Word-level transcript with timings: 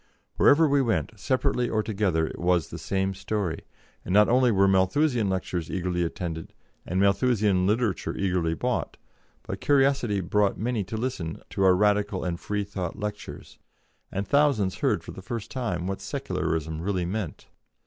Wherever 0.37 0.67
we 0.67 0.81
went, 0.81 1.11
separately 1.19 1.69
or 1.69 1.83
together, 1.83 2.25
it 2.25 2.39
was 2.39 2.69
the 2.71 2.79
same 2.79 3.13
story, 3.13 3.65
and 4.03 4.11
not 4.11 4.29
only 4.29 4.51
were 4.51 4.67
Malthusian 4.67 5.29
lectures 5.29 5.69
eagerly 5.69 6.01
attended, 6.01 6.55
and 6.87 6.99
Malthusian 6.99 7.67
literature 7.67 8.17
eagerly 8.17 8.55
bought, 8.55 8.97
but 9.43 9.61
curiosity 9.61 10.19
brought 10.19 10.57
many 10.57 10.83
to 10.85 10.97
listen 10.97 11.43
to 11.51 11.61
our 11.61 11.75
Radical 11.75 12.23
and 12.23 12.39
Freethought 12.39 12.97
lectures, 12.97 13.59
and 14.11 14.27
thousands 14.27 14.77
heard 14.79 15.03
for 15.03 15.11
the 15.11 15.21
first 15.21 15.51
time 15.51 15.85
what 15.85 16.01
Secularism 16.01 16.81
really 16.81 17.05
meant. 17.05 17.47